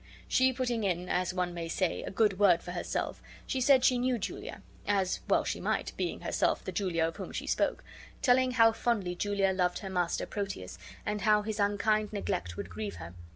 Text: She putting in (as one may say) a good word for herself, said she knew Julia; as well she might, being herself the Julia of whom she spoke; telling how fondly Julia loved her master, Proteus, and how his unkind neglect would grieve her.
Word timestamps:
She 0.27 0.51
putting 0.51 0.83
in 0.83 1.07
(as 1.09 1.31
one 1.31 1.53
may 1.53 1.67
say) 1.67 2.01
a 2.01 2.09
good 2.09 2.39
word 2.39 2.63
for 2.63 2.71
herself, 2.71 3.21
said 3.47 3.85
she 3.85 3.99
knew 3.99 4.17
Julia; 4.17 4.63
as 4.87 5.19
well 5.27 5.43
she 5.43 5.59
might, 5.59 5.95
being 5.95 6.21
herself 6.21 6.63
the 6.63 6.71
Julia 6.71 7.05
of 7.07 7.17
whom 7.17 7.31
she 7.31 7.45
spoke; 7.45 7.83
telling 8.19 8.53
how 8.53 8.71
fondly 8.71 9.13
Julia 9.13 9.51
loved 9.53 9.77
her 9.77 9.91
master, 9.91 10.25
Proteus, 10.25 10.79
and 11.05 11.21
how 11.21 11.43
his 11.43 11.59
unkind 11.59 12.11
neglect 12.13 12.57
would 12.57 12.67
grieve 12.71 12.95
her. 12.95 13.13